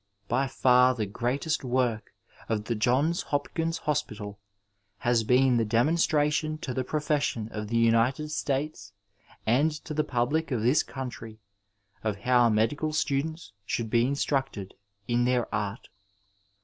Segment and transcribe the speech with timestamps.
[0.27, 2.11] By far the greatest work
[2.49, 4.39] of the Johns Hopkins Hospital
[4.97, 8.93] has been the demonstration to the pro fession of the United States
[9.45, 11.37] and to the pubUc of this country
[12.03, 14.73] of how medical students should be instructed
[15.07, 15.87] in their art.